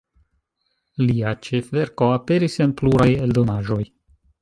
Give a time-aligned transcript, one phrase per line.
[1.09, 3.81] Lia ĉefverko aperis en pluraj eldonaĵoj.